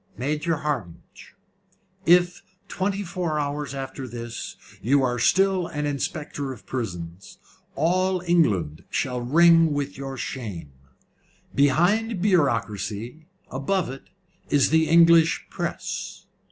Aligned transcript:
"Major 0.17 0.55
Hardinge, 0.57 1.35
if, 2.07 2.41
twenty 2.67 3.03
four 3.03 3.39
hours 3.39 3.75
after 3.75 4.07
this, 4.07 4.55
you 4.81 5.03
are 5.03 5.19
still 5.19 5.67
an 5.67 5.85
Inspector 5.85 6.51
of 6.51 6.65
Prisons, 6.65 7.37
all 7.75 8.19
England 8.21 8.83
shall 8.89 9.21
ring 9.21 9.73
with 9.73 9.99
your 9.99 10.17
shame. 10.17 10.71
Behind 11.53 12.19
bureaucracy 12.19 13.27
above 13.51 13.91
it 13.91 14.09
is 14.49 14.71
the 14.71 14.89
English 14.89 15.45
press." 15.51 16.25